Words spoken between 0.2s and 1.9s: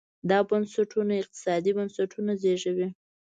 دا بنسټونه اقتصادي